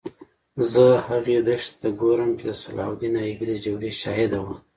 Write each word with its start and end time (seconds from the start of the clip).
زه 0.71 0.85
هغې 1.07 1.37
دښتې 1.47 1.75
ته 1.81 1.89
ګورم 2.01 2.31
چې 2.39 2.43
د 2.49 2.51
صلاح 2.61 2.87
الدین 2.91 3.13
ایوبي 3.21 3.45
د 3.49 3.53
جګړې 3.65 3.91
شاهده 4.01 4.39
وه. 4.45 4.55